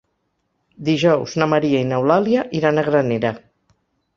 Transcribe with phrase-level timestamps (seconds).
[0.87, 3.37] Dijous na Maria i n'Eulàlia iran a Granera.